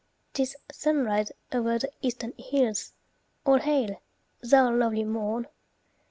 [0.33, 2.91] 'Tis sunrise o'er the eastern hills.
[3.45, 4.01] All hail!
[4.41, 5.45] thou lovely morn!